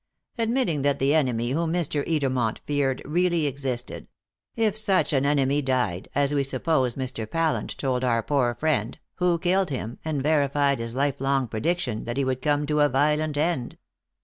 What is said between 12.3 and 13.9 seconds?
come to a violent end?"